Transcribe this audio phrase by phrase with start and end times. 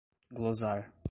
[0.31, 0.91] glosar